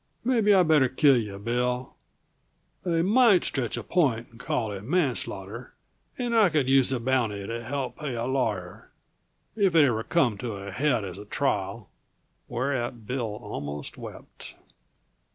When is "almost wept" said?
13.43-14.55